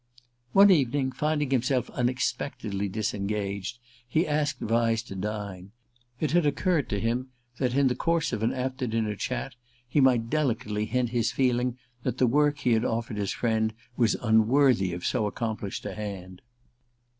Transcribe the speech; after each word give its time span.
One 0.53 0.71
evening, 0.71 1.11
finding 1.11 1.51
himself 1.51 1.87
unexpectedly 1.91 2.89
disengaged, 2.89 3.77
he 4.09 4.25
asked 4.27 4.59
Vyse 4.59 5.03
to 5.05 5.15
dine; 5.15 5.73
it 6.19 6.31
had 6.31 6.43
occurred 6.43 6.89
to 6.89 6.99
him 6.99 7.27
that, 7.59 7.75
in 7.75 7.85
the 7.87 7.93
course 7.93 8.33
of 8.33 8.41
an 8.41 8.51
after 8.51 8.87
dinner 8.87 9.15
chat, 9.15 9.53
he 9.87 10.01
might 10.01 10.27
delicately 10.31 10.85
hint 10.87 11.09
his 11.11 11.31
feeling 11.31 11.77
that 12.01 12.17
the 12.17 12.25
work 12.25 12.57
he 12.61 12.73
had 12.73 12.83
offered 12.83 13.17
his 13.17 13.29
friend 13.31 13.75
was 13.95 14.15
unworthy 14.23 14.99
so 15.01 15.27
accomplished 15.27 15.85
a 15.85 15.93
hand. 15.93 16.41